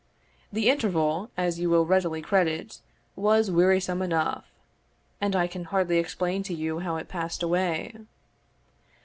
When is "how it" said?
6.79-7.07